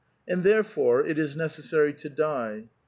[0.27, 2.63] And therefore it is necessiu y to die."